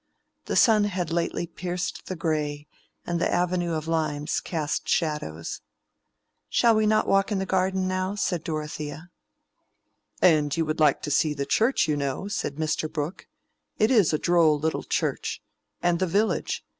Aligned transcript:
The 0.45 0.55
sun 0.55 0.85
had 0.85 1.11
lately 1.11 1.45
pierced 1.45 2.07
the 2.07 2.15
gray, 2.15 2.65
and 3.05 3.21
the 3.21 3.31
avenue 3.31 3.73
of 3.75 3.87
limes 3.87 4.39
cast 4.41 4.89
shadows. 4.89 5.61
"Shall 6.49 6.73
we 6.73 6.87
not 6.87 7.07
walk 7.07 7.31
in 7.31 7.37
the 7.37 7.45
garden 7.45 7.87
now?" 7.87 8.15
said 8.15 8.43
Dorothea. 8.43 9.11
"And 10.19 10.57
you 10.57 10.65
would 10.65 10.79
like 10.79 11.03
to 11.03 11.11
see 11.11 11.35
the 11.35 11.45
church, 11.45 11.87
you 11.87 11.95
know," 11.95 12.27
said 12.27 12.55
Mr. 12.55 12.91
Brooke. 12.91 13.27
"It 13.77 13.91
is 13.91 14.11
a 14.11 14.17
droll 14.17 14.57
little 14.57 14.81
church. 14.83 15.39
And 15.83 15.99
the 15.99 16.07
village. 16.07 16.65